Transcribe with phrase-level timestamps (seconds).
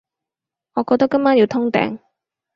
[0.73, 1.99] 我覺得今晚要通頂